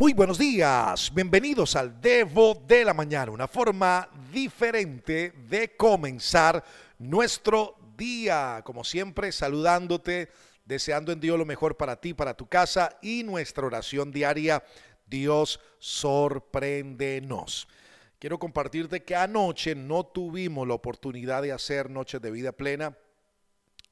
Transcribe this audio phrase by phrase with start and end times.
[0.00, 6.64] Muy buenos días, bienvenidos al Devo de la Mañana, una forma diferente de comenzar
[6.98, 8.62] nuestro día.
[8.64, 10.30] Como siempre, saludándote,
[10.64, 14.64] deseando en Dios lo mejor para ti, para tu casa y nuestra oración diaria.
[15.04, 17.68] Dios sorpréndenos.
[18.18, 22.96] Quiero compartirte que anoche no tuvimos la oportunidad de hacer Noches de Vida Plena.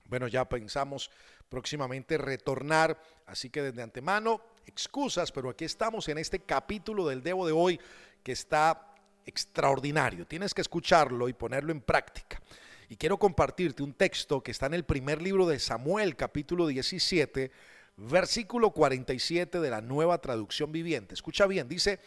[0.06, 1.11] Bueno, ya pensamos
[1.48, 7.46] próximamente retornar, así que desde antemano excusas, pero aquí estamos en este capítulo del Debo
[7.46, 7.80] de hoy
[8.22, 8.94] que está
[9.25, 10.26] extraordinario.
[10.26, 12.40] Tienes que escucharlo y ponerlo en práctica.
[12.89, 17.50] Y quiero compartirte un texto que está en el primer libro de Samuel, capítulo 17,
[17.96, 21.14] versículo 47 de la nueva traducción viviente.
[21.14, 22.00] Escucha bien, dice,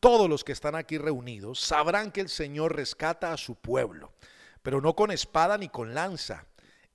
[0.00, 4.12] todos los que están aquí reunidos sabrán que el Señor rescata a su pueblo,
[4.62, 6.46] pero no con espada ni con lanza.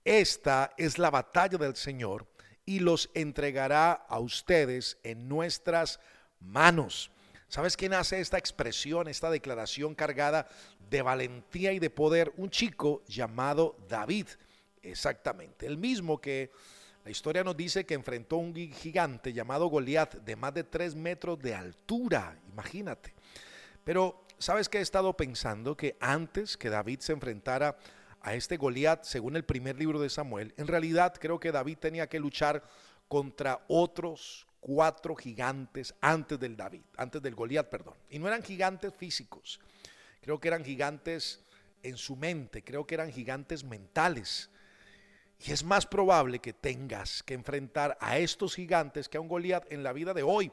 [0.07, 2.25] Esta es la batalla del Señor
[2.66, 5.99] y los entregará a ustedes en nuestras
[6.39, 7.11] manos.
[7.49, 10.47] ¿Sabes quién hace esta expresión, esta declaración cargada
[10.89, 12.31] de valentía y de poder?
[12.38, 14.28] Un chico llamado David,
[14.81, 16.52] exactamente, el mismo que
[17.03, 20.95] la historia nos dice que enfrentó a un gigante llamado Goliat de más de tres
[20.95, 23.13] metros de altura, imagínate.
[23.83, 25.75] Pero, ¿sabes qué he estado pensando?
[25.75, 27.78] Que antes que David se enfrentara
[28.21, 32.07] a este Goliat, según el primer libro de Samuel, en realidad creo que David tenía
[32.07, 32.63] que luchar
[33.07, 37.95] contra otros cuatro gigantes antes del David, antes del Goliat, perdón.
[38.09, 39.59] Y no eran gigantes físicos,
[40.21, 41.41] creo que eran gigantes
[41.83, 44.49] en su mente, creo que eran gigantes mentales.
[45.39, 49.71] Y es más probable que tengas que enfrentar a estos gigantes que a un Goliat
[49.71, 50.51] en la vida de hoy,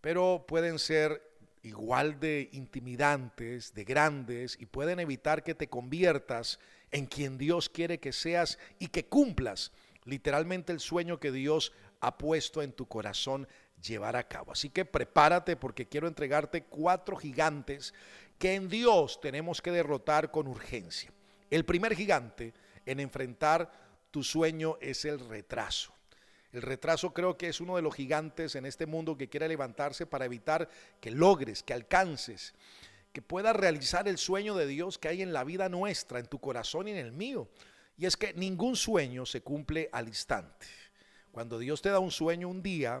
[0.00, 1.22] pero pueden ser
[1.62, 6.66] igual de intimidantes, de grandes y pueden evitar que te conviertas en
[7.06, 9.72] quien Dios quiere que seas y que cumplas
[10.04, 13.48] literalmente el sueño que Dios ha puesto en tu corazón
[13.82, 14.52] llevar a cabo.
[14.52, 17.92] Así que prepárate porque quiero entregarte cuatro gigantes
[18.38, 21.12] que en Dios tenemos que derrotar con urgencia.
[21.50, 23.70] El primer gigante en enfrentar
[24.10, 25.92] tu sueño es el retraso.
[26.52, 30.06] El retraso creo que es uno de los gigantes en este mundo que quiere levantarse
[30.06, 30.68] para evitar
[31.00, 32.54] que logres, que alcances
[33.16, 36.38] que pueda realizar el sueño de Dios que hay en la vida nuestra, en tu
[36.38, 37.48] corazón y en el mío.
[37.96, 40.66] Y es que ningún sueño se cumple al instante.
[41.32, 43.00] Cuando Dios te da un sueño un día,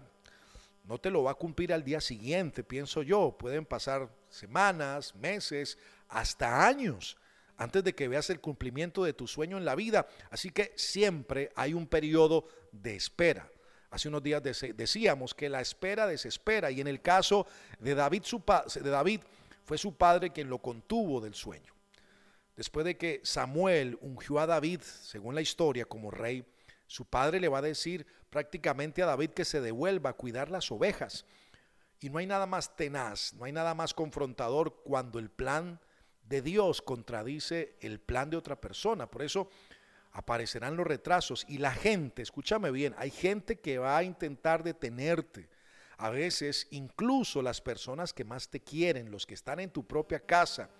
[0.84, 3.36] no te lo va a cumplir al día siguiente, pienso yo.
[3.38, 5.76] Pueden pasar semanas, meses,
[6.08, 7.18] hasta años
[7.58, 10.08] antes de que veas el cumplimiento de tu sueño en la vida.
[10.30, 13.50] Así que siempre hay un periodo de espera.
[13.90, 17.46] Hace unos días decíamos que la espera desespera y en el caso
[17.78, 18.42] de David, su
[18.82, 19.20] de David
[19.66, 21.74] fue su padre quien lo contuvo del sueño.
[22.54, 26.46] Después de que Samuel ungió a David, según la historia, como rey,
[26.86, 30.70] su padre le va a decir prácticamente a David que se devuelva a cuidar las
[30.70, 31.26] ovejas.
[31.98, 35.80] Y no hay nada más tenaz, no hay nada más confrontador cuando el plan
[36.22, 39.10] de Dios contradice el plan de otra persona.
[39.10, 39.50] Por eso
[40.12, 45.48] aparecerán los retrasos y la gente, escúchame bien, hay gente que va a intentar detenerte,
[45.98, 50.20] a veces incluso las personas que más te quieren, los que están en tu propia
[50.20, 50.70] casa.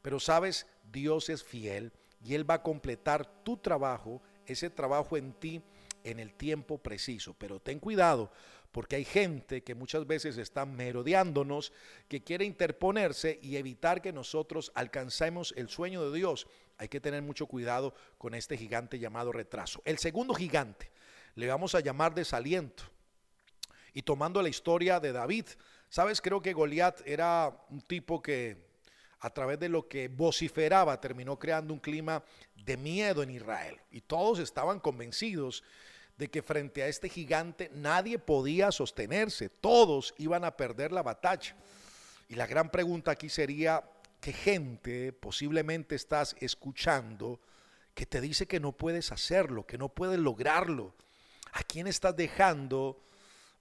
[0.00, 1.92] Pero sabes, Dios es fiel
[2.24, 5.62] y Él va a completar tu trabajo, ese trabajo en ti
[6.04, 7.34] en el tiempo preciso.
[7.38, 8.32] Pero ten cuidado
[8.72, 11.72] porque hay gente que muchas veces está merodeándonos,
[12.08, 16.46] que quiere interponerse y evitar que nosotros alcancemos el sueño de Dios.
[16.78, 19.82] Hay que tener mucho cuidado con este gigante llamado retraso.
[19.84, 20.90] El segundo gigante
[21.34, 22.84] le vamos a llamar desaliento.
[23.94, 25.46] Y tomando la historia de David,
[25.88, 28.72] sabes, creo que Goliat era un tipo que
[29.20, 32.24] a través de lo que vociferaba terminó creando un clima
[32.56, 33.78] de miedo en Israel.
[33.90, 35.62] Y todos estaban convencidos
[36.16, 41.54] de que frente a este gigante nadie podía sostenerse, todos iban a perder la batalla.
[42.28, 43.84] Y la gran pregunta aquí sería,
[44.20, 47.40] ¿qué gente posiblemente estás escuchando
[47.94, 50.94] que te dice que no puedes hacerlo, que no puedes lograrlo?
[51.52, 53.00] ¿A quién estás dejando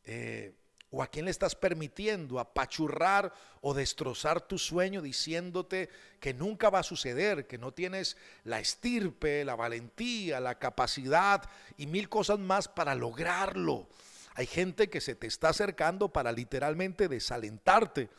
[0.06, 0.56] eh,
[0.94, 5.90] ¿O a quién le estás permitiendo apachurrar o destrozar tu sueño diciéndote
[6.20, 11.88] que nunca va a suceder, que no tienes la estirpe, la valentía, la capacidad y
[11.88, 13.88] mil cosas más para lograrlo?
[14.36, 18.10] Hay gente que se te está acercando para literalmente desalentarte.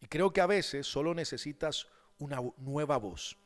[0.00, 1.88] Y creo que a veces solo necesitas
[2.18, 3.36] una nueva voz.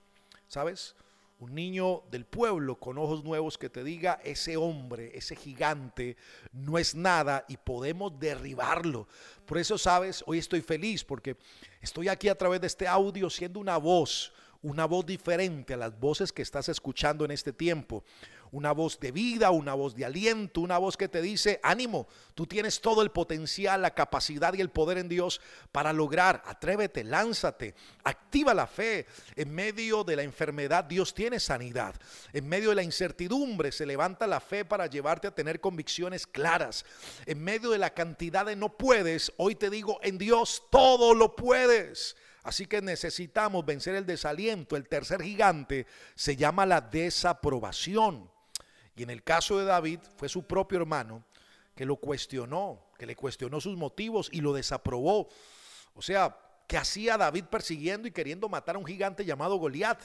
[0.46, 0.94] ¿Sabes?
[1.40, 6.16] Un niño del pueblo con ojos nuevos que te diga, ese hombre, ese gigante,
[6.52, 9.06] no es nada y podemos derribarlo.
[9.46, 11.36] Por eso, sabes, hoy estoy feliz porque
[11.80, 14.32] estoy aquí a través de este audio siendo una voz,
[14.62, 18.02] una voz diferente a las voces que estás escuchando en este tiempo.
[18.52, 22.46] Una voz de vida, una voz de aliento, una voz que te dice, ánimo, tú
[22.46, 25.40] tienes todo el potencial, la capacidad y el poder en Dios
[25.72, 27.74] para lograr, atrévete, lánzate,
[28.04, 29.06] activa la fe.
[29.36, 31.94] En medio de la enfermedad Dios tiene sanidad.
[32.32, 36.84] En medio de la incertidumbre se levanta la fe para llevarte a tener convicciones claras.
[37.26, 41.36] En medio de la cantidad de no puedes, hoy te digo, en Dios todo lo
[41.36, 42.16] puedes.
[42.48, 44.76] Así que necesitamos vencer el desaliento.
[44.76, 48.30] El tercer gigante se llama la desaprobación.
[48.98, 51.24] Y en el caso de David fue su propio hermano
[51.76, 55.28] que lo cuestionó, que le cuestionó sus motivos y lo desaprobó.
[55.94, 56.36] O sea,
[56.66, 60.02] que hacía David persiguiendo y queriendo matar a un gigante llamado Goliat.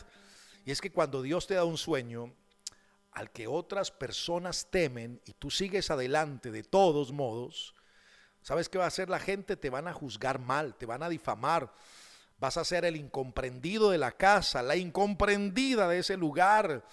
[0.64, 2.32] Y es que cuando Dios te da un sueño
[3.12, 7.74] al que otras personas temen y tú sigues adelante de todos modos,
[8.44, 9.58] ¿sabes qué va a hacer la gente?
[9.58, 11.74] Te van a juzgar mal, te van a difamar.
[12.38, 16.86] Vas a ser el incomprendido de la casa, la incomprendida de ese lugar.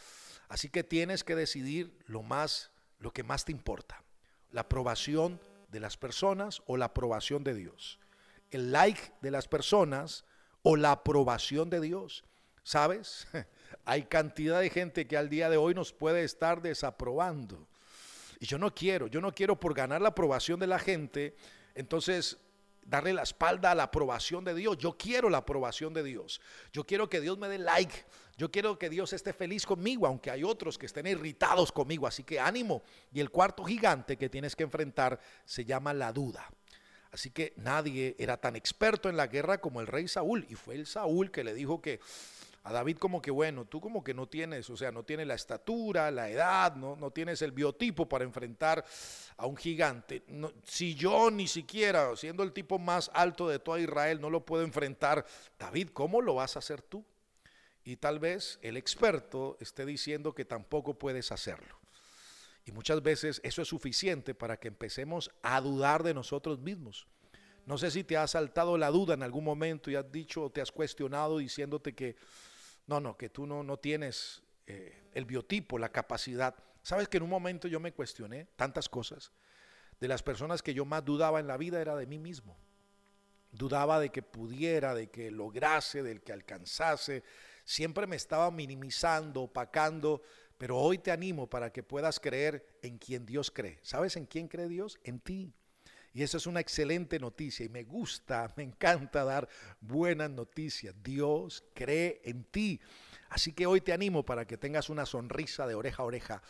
[0.51, 4.03] Así que tienes que decidir lo más, lo que más te importa.
[4.51, 8.01] La aprobación de las personas o la aprobación de Dios.
[8.51, 10.25] El like de las personas
[10.63, 12.25] o la aprobación de Dios.
[12.65, 13.29] ¿Sabes?
[13.85, 17.69] Hay cantidad de gente que al día de hoy nos puede estar desaprobando.
[18.41, 21.37] Y yo no quiero, yo no quiero por ganar la aprobación de la gente,
[21.77, 22.39] entonces
[22.85, 24.79] darle la espalda a la aprobación de Dios.
[24.79, 26.41] Yo quiero la aprobación de Dios.
[26.73, 28.05] Yo quiero que Dios me dé like.
[28.37, 32.07] Yo quiero que Dios esté feliz conmigo, aunque hay otros que estén irritados conmigo.
[32.07, 32.83] Así que ánimo.
[33.13, 36.49] Y el cuarto gigante que tienes que enfrentar se llama la duda.
[37.13, 40.47] Así que nadie era tan experto en la guerra como el rey Saúl.
[40.49, 42.01] Y fue el Saúl que le dijo que
[42.63, 45.35] a David como que, bueno, tú como que no tienes, o sea, no tienes la
[45.35, 48.85] estatura, la edad, no, no tienes el biotipo para enfrentar
[49.37, 50.23] a un gigante.
[50.65, 54.63] si yo ni siquiera, siendo el tipo más alto de toda Israel, no lo puedo
[54.63, 55.25] enfrentar,
[55.59, 57.05] David, ¿cómo lo vas a hacer tú?
[57.83, 61.79] Y tal vez el experto esté diciendo que tampoco puedes hacerlo.
[62.67, 67.07] Y muchas veces eso es suficiente para que empecemos a dudar de nosotros mismos.
[67.65, 70.51] No sé si te ha saltado la duda en algún momento y has dicho o
[70.51, 72.17] te has cuestionado diciéndote que
[72.91, 76.57] no, no, que tú no, no tienes eh, el biotipo, la capacidad.
[76.83, 79.31] Sabes que en un momento yo me cuestioné tantas cosas.
[80.01, 82.57] De las personas que yo más dudaba en la vida era de mí mismo.
[83.53, 87.23] Dudaba de que pudiera, de que lograse, del que alcanzase.
[87.65, 90.23] Siempre me estaba minimizando, opacando,
[90.59, 93.79] pero hoy te animo para que puedas creer en quien Dios cree.
[93.83, 94.99] ¿Sabes en quién cree Dios?
[95.05, 95.55] En ti.
[96.13, 99.49] Y eso es una excelente noticia y me gusta, me encanta dar
[99.81, 100.95] buenas noticias.
[101.03, 102.81] Dios cree en ti.
[103.29, 106.43] Así que hoy te animo para que tengas una sonrisa de oreja a oreja.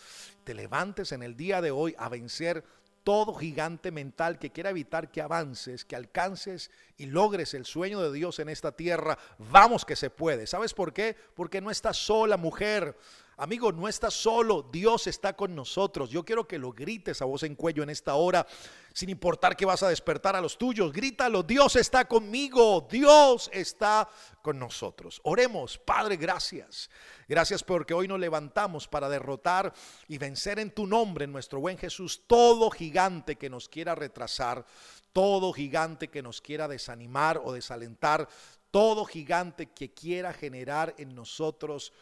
[0.45, 2.65] Te levantes en el día de hoy a vencer
[3.05, 8.13] todo gigante mental que quiera evitar que avances, que alcances y logres el sueño de
[8.13, 9.19] Dios en esta tierra.
[9.39, 10.47] Vamos que se puede.
[10.47, 11.17] ¿Sabes por qué?
[11.35, 12.97] Porque no estás sola, mujer.
[13.43, 16.11] Amigo, no estás solo, Dios está con nosotros.
[16.11, 18.47] Yo quiero que lo grites a voz en cuello en esta hora,
[18.93, 20.93] sin importar que vas a despertar a los tuyos.
[20.93, 24.07] Grítalo, Dios está conmigo, Dios está
[24.43, 25.23] con nosotros.
[25.25, 26.91] Oremos, Padre, gracias.
[27.27, 29.73] Gracias porque hoy nos levantamos para derrotar
[30.07, 34.67] y vencer en tu nombre, nuestro buen Jesús, todo gigante que nos quiera retrasar,
[35.15, 38.29] todo gigante que nos quiera desanimar o desalentar,
[38.71, 41.95] todo gigante que quiera generar en nosotros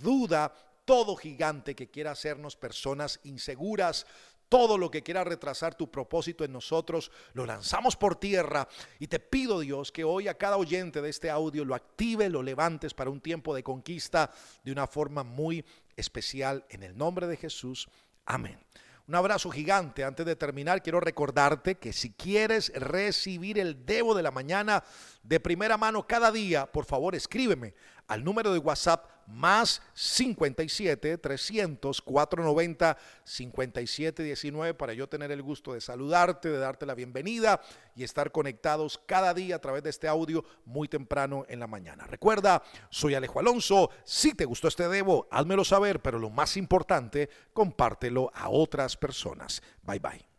[0.00, 4.06] duda todo gigante que quiera hacernos personas inseguras,
[4.48, 9.18] todo lo que quiera retrasar tu propósito en nosotros, lo lanzamos por tierra y te
[9.18, 13.10] pido Dios que hoy a cada oyente de este audio lo active, lo levantes para
[13.10, 14.30] un tiempo de conquista
[14.62, 15.64] de una forma muy
[15.96, 17.88] especial en el nombre de Jesús.
[18.26, 18.58] Amén.
[19.06, 20.02] Un abrazo gigante.
[20.02, 24.82] Antes de terminar, quiero recordarte que si quieres recibir el Debo de la mañana
[25.22, 27.74] de primera mano cada día, por favor escríbeme
[28.06, 35.72] al número de WhatsApp más 57 300 490 57 19 para yo tener el gusto
[35.74, 37.60] de saludarte, de darte la bienvenida
[37.94, 42.06] y estar conectados cada día a través de este audio muy temprano en la mañana.
[42.06, 43.90] Recuerda, soy Alejo Alonso.
[44.04, 49.62] Si te gustó este debo, házmelo saber, pero lo más importante, compártelo a otras personas.
[49.82, 50.33] Bye bye.